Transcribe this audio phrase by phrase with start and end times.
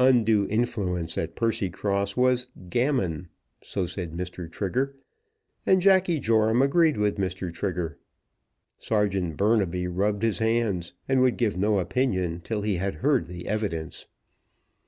[0.00, 3.28] Undue influence at Percycross was "gammon."
[3.62, 4.50] So said Mr.
[4.50, 4.96] Trigger,
[5.64, 7.54] and Jacky Joram agreed with Mr.
[7.54, 7.96] Trigger.
[8.80, 13.46] Serjeant Burnaby rubbed his hands, and would give no opinion till he had heard the
[13.46, 14.06] evidence.